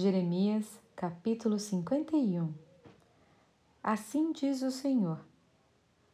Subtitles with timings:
[0.00, 2.54] Jeremias, capítulo 51
[3.82, 5.18] Assim diz o Senhor: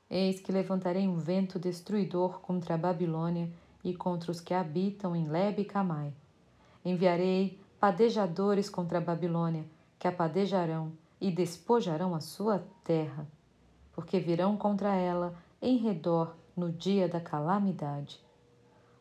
[0.08, 3.52] Eis que levantarei um vento destruidor contra a Babilônia
[3.84, 6.14] e contra os que habitam em Lebe e Camai.
[6.82, 9.66] Enviarei padejadores contra a Babilônia,
[9.98, 10.90] que a padejarão
[11.20, 13.28] e despojarão a sua terra,
[13.92, 18.18] porque virão contra ela em redor no dia da calamidade.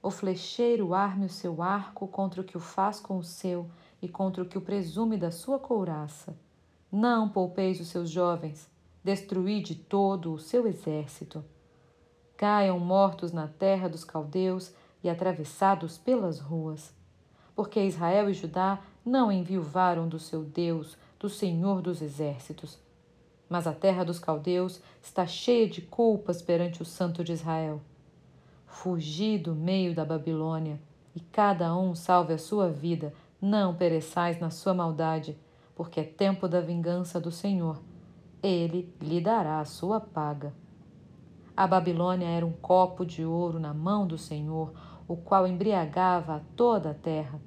[0.01, 3.65] O flecheiro arme o seu arco contra o que o faz com o seu
[4.03, 6.35] e contra o que o presume da sua couraça.
[6.91, 8.69] Não poupeis os seus jovens,
[9.01, 11.43] destruí de todo o seu exército.
[12.35, 16.93] Caiam mortos na terra dos caldeus e atravessados pelas ruas.
[17.55, 22.77] Porque Israel e Judá não enviuvaram do seu Deus, do Senhor dos exércitos.
[23.47, 27.79] Mas a terra dos caldeus está cheia de culpas perante o Santo de Israel.
[28.65, 30.79] Fugi do meio da Babilônia,
[31.15, 35.37] e cada um salve a sua vida, não pereçais na sua maldade,
[35.75, 37.77] porque é tempo da vingança do Senhor.
[38.41, 40.53] Ele lhe dará a sua paga.
[41.55, 44.71] A Babilônia era um copo de ouro na mão do Senhor,
[45.09, 47.37] o qual embriagava a toda a terra.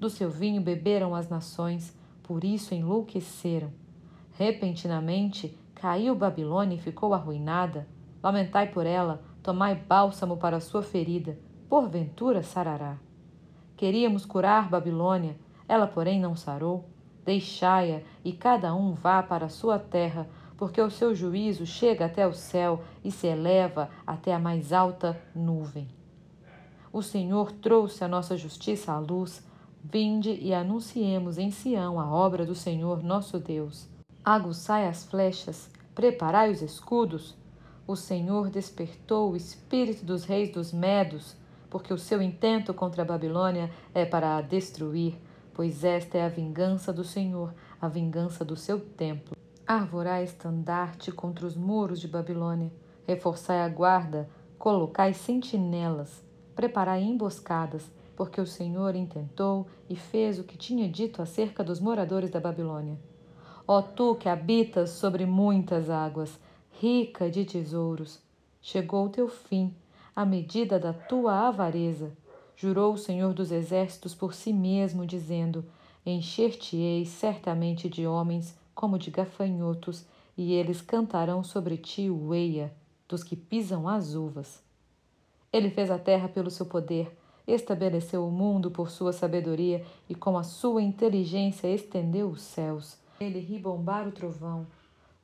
[0.00, 3.70] Do seu vinho beberam as nações, por isso enlouqueceram.
[4.32, 7.86] Repentinamente caiu Babilônia e ficou arruinada.
[8.20, 12.98] Lamentai por ela, tomai bálsamo para a sua ferida, porventura sarará.
[13.76, 15.36] Queríamos curar Babilônia,
[15.68, 16.84] ela, porém, não sarou.
[17.24, 22.26] Deixai-a e cada um vá para a sua terra, porque o seu juízo chega até
[22.26, 25.88] o céu e se eleva até a mais alta nuvem.
[26.92, 29.44] O Senhor trouxe a nossa justiça à luz.
[29.82, 33.88] Vinde e anunciemos em Sião a obra do Senhor nosso Deus.
[34.24, 37.36] Aguçai as flechas, preparai os escudos.
[37.86, 41.36] O Senhor despertou o espírito dos reis dos medos,
[41.68, 45.18] porque o seu intento contra a Babilônia é para a destruir
[45.54, 49.36] pois esta é a vingança do Senhor, a vingança do seu templo.
[49.64, 52.72] Arvorai estandarte contra os muros de Babilônia,
[53.06, 56.22] reforçai a guarda, colocai sentinelas,
[56.54, 62.30] preparai emboscadas, porque o Senhor intentou e fez o que tinha dito acerca dos moradores
[62.30, 62.98] da Babilônia.
[63.66, 66.38] Ó tu que habitas sobre muitas águas,
[66.80, 68.20] rica de tesouros,
[68.60, 69.74] chegou o teu fim,
[70.14, 72.12] a medida da tua avareza
[72.56, 75.64] Jurou o Senhor dos Exércitos por si mesmo, dizendo:
[76.06, 80.04] Encher-te-ei certamente de homens como de gafanhotos,
[80.36, 82.72] e eles cantarão sobre ti o eia
[83.08, 84.62] dos que pisam as uvas.
[85.52, 87.16] Ele fez a terra pelo seu poder,
[87.46, 92.98] estabeleceu o mundo por sua sabedoria e com a sua inteligência estendeu os céus.
[93.20, 94.66] Ele ribombar o trovão.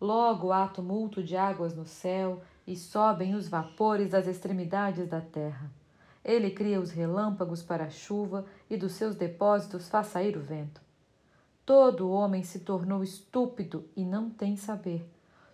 [0.01, 5.71] Logo há tumulto de águas no céu e sobem os vapores das extremidades da terra.
[6.25, 10.81] Ele cria os relâmpagos para a chuva e dos seus depósitos faz sair o vento.
[11.65, 15.09] Todo homem se tornou estúpido e não tem saber.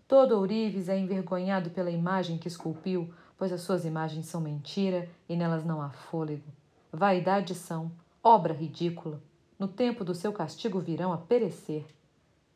[0.09, 5.37] Todo ourives é envergonhado pela imagem que esculpiu, pois as suas imagens são mentira e
[5.37, 6.49] nelas não há fôlego.
[6.93, 7.91] Vaidade são,
[8.23, 9.21] obra ridícula.
[9.59, 11.85] No tempo do seu castigo virão a perecer.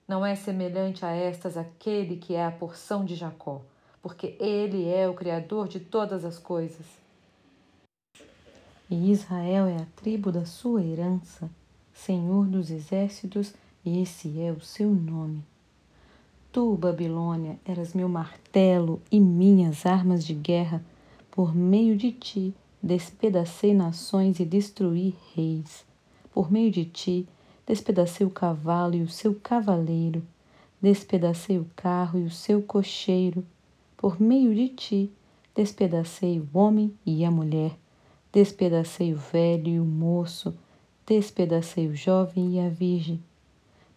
[0.07, 3.63] Não é semelhante a estas aquele que é a porção de Jacó,
[4.03, 7.00] porque ele é o Criador de todas as coisas
[8.91, 11.49] e Israel é a tribo da sua herança,
[11.95, 15.45] Senhor dos exércitos, e esse é o seu nome.
[16.51, 20.85] Tu, Babilônia, eras meu martelo e minhas armas de guerra,
[21.31, 22.53] por meio de ti
[22.83, 25.85] despedacei nações e destruí reis.
[26.35, 27.29] Por meio de ti
[27.65, 30.27] despedacei o cavalo e o seu cavaleiro,
[30.83, 33.47] despedacei o carro e o seu cocheiro.
[33.97, 35.13] Por meio de ti
[35.55, 37.77] despedacei o homem e a mulher
[38.33, 40.55] Despedacei o velho e o moço,
[41.07, 43.21] despedacei o jovem e a virgem.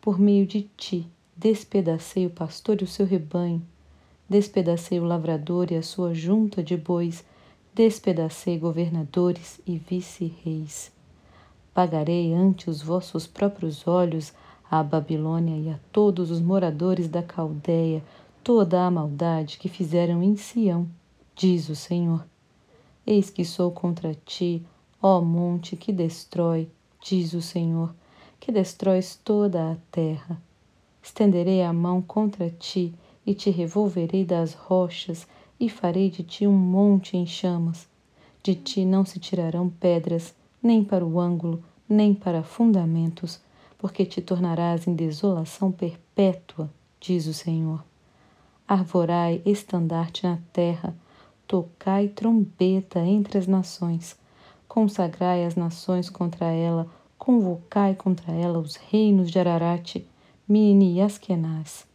[0.02, 1.08] Por meio de ti,
[1.38, 3.62] despedacei o pastor e o seu rebanho,
[4.28, 7.24] despedacei o lavrador e a sua junta de bois,
[7.76, 10.92] despedacei governadores e vice-reis.
[11.74, 14.34] Pagarei ante os vossos próprios olhos
[14.70, 18.04] à Babilônia e a todos os moradores da Caldeia
[18.44, 20.88] toda a maldade que fizeram em Sião,
[21.36, 22.33] diz o Senhor.
[23.06, 24.66] Eis que sou contra ti,
[25.02, 26.70] ó monte que destrói,
[27.02, 27.94] diz o Senhor,
[28.40, 30.42] que destróis toda a terra.
[31.02, 32.94] Estenderei a mão contra ti
[33.26, 35.28] e te revolverei das rochas
[35.60, 37.88] e farei de ti um monte em chamas.
[38.42, 43.42] De ti não se tirarão pedras, nem para o ângulo, nem para fundamentos,
[43.78, 46.70] porque te tornarás em desolação perpétua,
[47.02, 47.84] diz o Senhor.
[48.66, 50.96] Arvorai estandarte na terra,
[51.54, 54.20] tocai trombeta entre as nações,
[54.68, 60.04] consagrai as nações contra ela convocai contra ela os reinos de Ararat,
[60.48, 61.86] Mini e Askenaz.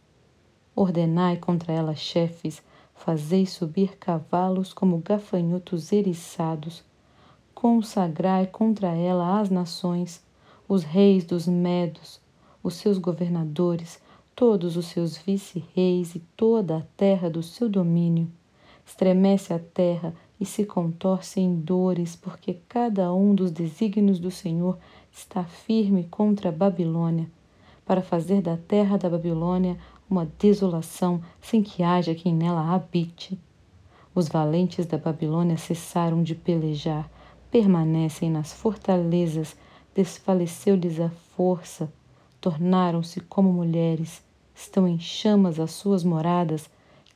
[0.73, 2.63] Ordenai contra ela chefes,
[2.95, 6.81] fazei subir cavalos como gafanhotos eriçados.
[7.53, 10.23] Consagrai contra ela as nações,
[10.69, 12.21] os reis dos medos,
[12.63, 14.01] os seus governadores,
[14.33, 18.38] todos os seus vice-reis e toda a terra do seu domínio.
[18.89, 24.79] Estremece a terra e se contorce em dores, porque cada um dos desígnios do Senhor
[25.11, 27.29] está firme contra a Babilônia,
[27.85, 29.77] para fazer da terra da Babilônia
[30.09, 33.39] uma desolação sem que haja quem nela habite.
[34.15, 37.07] Os valentes da Babilônia cessaram de pelejar,
[37.51, 39.55] permanecem nas fortalezas,
[39.93, 41.93] desfaleceu-lhes a força,
[42.41, 44.23] tornaram-se como mulheres,
[44.55, 46.67] estão em chamas as suas moradas,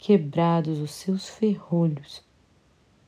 [0.03, 2.21] quebrados os seus ferrolhos.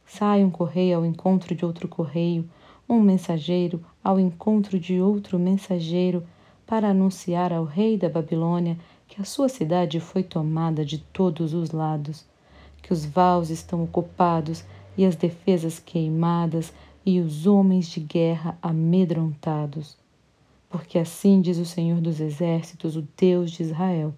[0.06, 2.50] Sai um correio ao encontro de outro correio,
[2.88, 6.26] um mensageiro ao encontro de outro mensageiro,
[6.66, 8.78] para anunciar ao rei da Babilônia
[9.10, 12.26] que a sua cidade foi tomada de todos os lados,
[12.82, 14.64] que os vaus estão ocupados
[14.98, 16.72] e as defesas queimadas
[17.06, 19.98] e os homens de guerra amedrontados.
[20.70, 24.14] Porque assim diz o Senhor dos Exércitos, o Deus de Israel: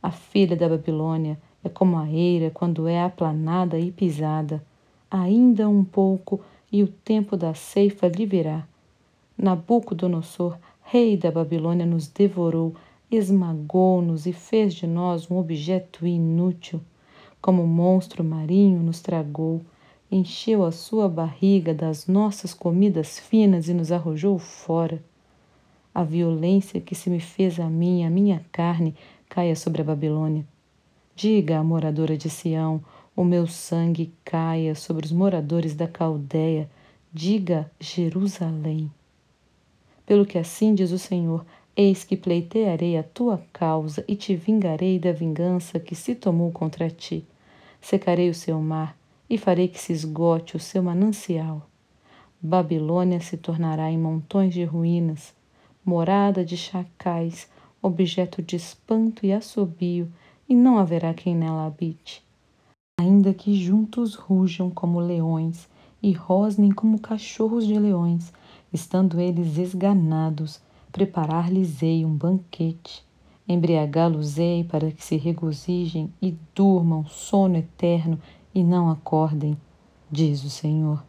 [0.00, 4.62] a filha da Babilônia é como a eira quando é aplanada e pisada.
[5.10, 8.66] Ainda um pouco e o tempo da ceifa lhe virá.
[9.36, 12.74] Nabucodonosor, rei da Babilônia, nos devorou
[13.16, 16.80] esmagou-nos e fez de nós um objeto inútil.
[17.40, 19.60] Como monstro marinho nos tragou,
[20.10, 25.02] encheu a sua barriga das nossas comidas finas e nos arrojou fora.
[25.94, 28.94] A violência que se me fez a mim, a minha carne,
[29.28, 30.46] caia sobre a Babilônia.
[31.14, 32.82] Diga à moradora de Sião,
[33.14, 36.70] o meu sangue caia sobre os moradores da Caldeia.
[37.12, 38.90] Diga Jerusalém.
[40.06, 41.44] Pelo que assim diz o Senhor,
[41.74, 46.90] Eis que pleitearei a tua causa e te vingarei da vingança que se tomou contra
[46.90, 47.24] ti.
[47.80, 48.94] Secarei o seu mar
[49.28, 51.66] e farei que se esgote o seu manancial.
[52.42, 55.32] Babilônia se tornará em montões de ruínas,
[55.82, 57.48] morada de chacais,
[57.80, 60.12] objeto de espanto e assobio,
[60.48, 62.24] e não haverá quem nela habite.
[62.98, 65.68] Ainda que juntos rujam como leões
[66.02, 68.32] e rosnem como cachorros de leões,
[68.72, 70.60] estando eles esganados,
[70.90, 73.04] preparar-lhes-ei um banquete,
[73.48, 78.18] embriagá-los-ei para que se regozijem e durmam sono eterno
[78.54, 79.56] e não acordem,
[80.10, 81.02] diz o Senhor.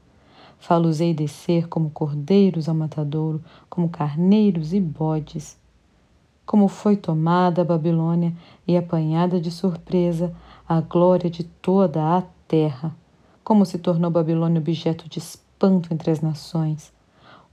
[0.59, 5.57] Fá-los-ei descer como cordeiros ao matadouro, como carneiros e bodes.
[6.53, 8.31] Como foi tomada a Babilônia
[8.67, 10.31] e apanhada de surpresa
[10.69, 12.95] a glória de toda a terra,
[13.43, 16.93] como se tornou Babilônia objeto de espanto entre as nações.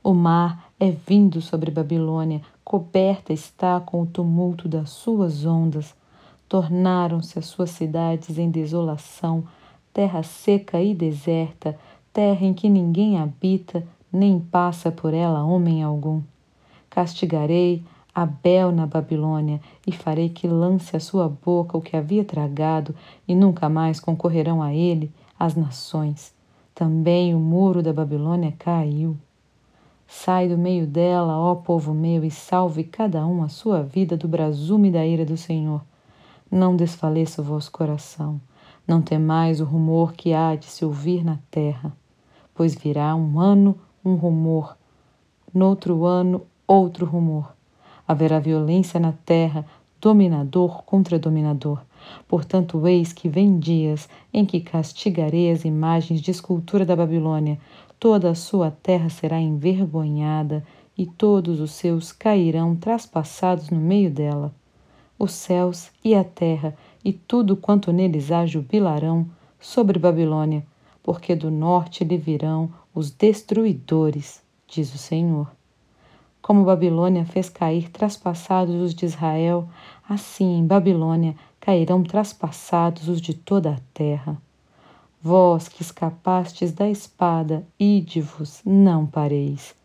[0.04, 5.94] O mar é vindo sobre Babilônia, coberta está com o tumulto das suas ondas.
[6.46, 9.44] Tornaram-se as suas cidades em desolação,
[9.94, 11.74] terra seca e deserta,
[12.12, 13.82] terra em que ninguém habita,
[14.12, 16.20] nem passa por ela homem algum.
[16.90, 17.82] Castigarei
[18.14, 22.94] Abel na Babilônia e farei que lance a sua boca o que havia tragado,
[23.26, 26.34] e nunca mais concorrerão a ele as nações.
[26.74, 29.16] Também o muro da Babilônia caiu.
[30.06, 34.26] Sai do meio dela, ó povo meu, e salve cada um a sua vida do
[34.26, 35.82] brasume da ira do Senhor.
[36.50, 38.40] Não desfaleça o vosso coração,
[38.86, 41.92] não temais o rumor que há de se ouvir na terra,
[42.52, 44.76] pois virá um ano um rumor,
[45.54, 47.59] noutro ano outro rumor.
[48.10, 49.64] Haverá violência na terra,
[50.00, 51.80] dominador contra dominador.
[52.26, 57.56] Portanto, eis que vem dias em que castigarei as imagens de escultura da Babilônia,
[58.00, 60.64] toda a sua terra será envergonhada
[60.98, 64.52] e todos os seus cairão traspassados no meio dela.
[65.16, 66.74] Os céus e a terra
[67.04, 69.24] e tudo quanto neles há jubilarão
[69.60, 70.66] sobre Babilônia,
[71.00, 75.59] porque do norte lhe virão os destruidores, diz o Senhor.
[76.50, 79.68] Como Babilônia fez cair traspassados os de Israel,
[80.08, 84.36] assim em Babilônia cairão traspassados os de toda a terra.
[85.22, 89.76] Vós que escapastes da espada, ide-vos, não pareis.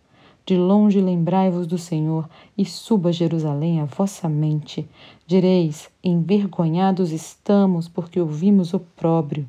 [0.43, 4.89] De longe lembrai-vos do Senhor e suba Jerusalém a vossa mente.
[5.27, 9.48] Direis: envergonhados estamos porque ouvimos opróbrio.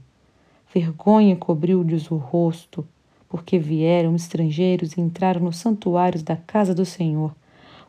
[0.71, 2.87] Vergonha cobriu-lhes o rosto,
[3.29, 7.35] porque vieram estrangeiros e entraram nos santuários da casa do Senhor.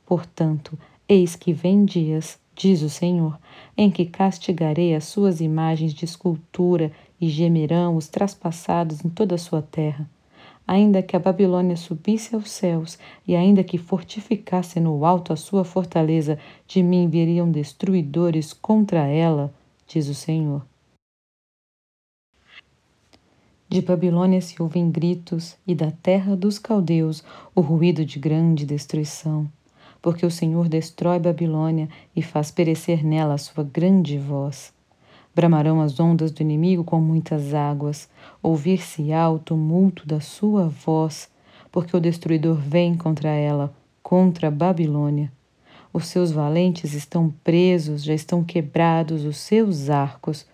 [0.06, 0.78] Portanto,
[1.08, 3.38] eis que vem dias, diz o Senhor,
[3.78, 9.38] em que castigarei as suas imagens de escultura e gemerão os traspassados em toda a
[9.38, 10.10] sua terra.
[10.68, 15.64] ainda que a Babilônia subisse aos céus, e ainda que fortificasse no alto a sua
[15.64, 19.54] fortaleza, de mim viriam destruidores contra ela,
[19.88, 20.62] diz o Senhor.
[23.70, 27.22] De Babilônia se ouvem gritos, e da terra dos caldeus
[27.54, 29.46] o ruído de grande destruição.
[30.02, 34.74] Porque o Senhor destrói Babilônia e faz perecer nela a sua grande voz.
[35.36, 38.10] Bramarão as ondas do inimigo com muitas águas,
[38.42, 41.30] ouvir-se-á o tumulto da sua voz,
[41.70, 45.30] porque o destruidor vem contra ela, contra Babilônia.
[45.92, 50.46] Os seus valentes estão presos, já estão quebrados os seus arcos,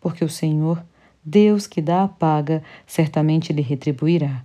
[0.00, 0.82] porque o Senhor,
[1.24, 4.44] Deus que dá a paga, certamente lhe retribuirá.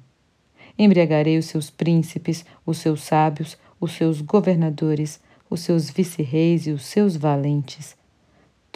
[0.77, 5.19] Embriagarei os seus príncipes, os seus sábios, os seus governadores,
[5.49, 7.97] os seus vice-reis e os seus valentes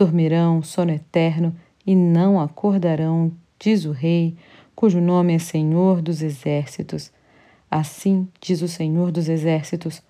[0.02, 1.56] dormirão sono eterno
[1.86, 4.36] e não acordarão, diz o Rei,
[4.76, 7.12] cujo nome é Senhor dos Exércitos.
[7.70, 10.02] Assim diz o Senhor dos Exércitos: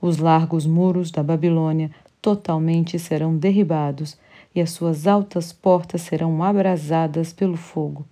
[0.00, 4.18] os largos muros da Babilônia totalmente serão derribados
[4.56, 8.04] e as suas altas portas serão abrasadas pelo fogo.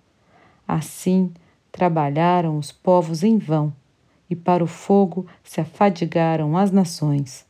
[0.65, 1.33] Assim
[1.71, 3.73] trabalharam os povos em vão,
[4.29, 7.45] e para o fogo se afadigaram as nações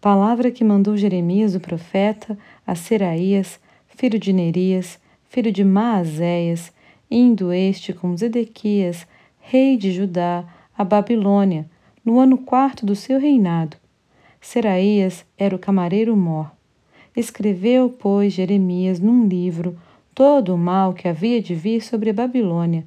[0.00, 3.58] palavra que mandou Jeremias o profeta a Seraías,
[3.88, 6.72] filho de Nerias, filho de Maazéias,
[7.10, 9.06] indo este com Zedequias,
[9.40, 10.44] rei de Judá,
[10.76, 11.68] a Babilônia,
[12.04, 13.76] no ano quarto do seu reinado.
[14.40, 16.50] Seraías era o camareiro mor.
[17.18, 19.76] Escreveu, pois, Jeremias num livro
[20.14, 22.86] todo o mal que havia de vir sobre a Babilônia,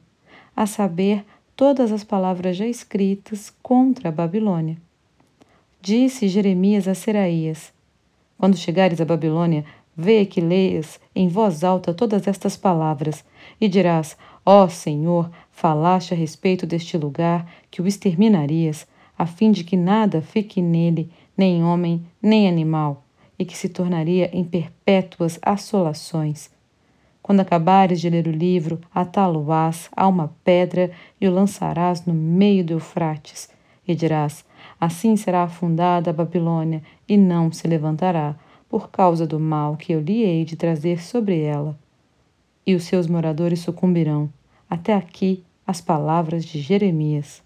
[0.55, 4.77] a saber, todas as palavras já escritas contra a Babilônia.
[5.81, 7.73] Disse Jeremias a Seraías:
[8.38, 9.65] Quando chegares à Babilônia,
[9.97, 13.25] vê que leias em voz alta todas estas palavras,
[13.59, 19.51] e dirás: Ó oh, Senhor, falaste a respeito deste lugar que o exterminarias, a fim
[19.51, 23.03] de que nada fique nele, nem homem, nem animal,
[23.41, 26.51] e que se tornaria em perpétuas assolações.
[27.24, 32.63] Quando acabares de ler o livro, atá-lo-ás a uma pedra e o lançarás no meio
[32.63, 33.50] do Eufrates,
[33.88, 34.45] e dirás:
[34.79, 38.36] Assim será afundada a Babilônia e não se levantará,
[38.69, 41.75] por causa do mal que eu lhe hei de trazer sobre ela.
[42.63, 44.29] E os seus moradores sucumbirão.
[44.69, 47.41] Até aqui as palavras de Jeremias.